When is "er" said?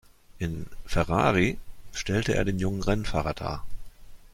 2.33-2.43